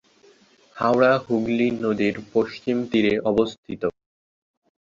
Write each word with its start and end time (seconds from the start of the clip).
হাওড়া 0.75 1.11
হুগলি 1.23 1.67
নদীর 1.83 2.15
পশ্চিম 2.33 2.77
তীরে 2.91 3.13
অবস্থিত। 3.31 3.81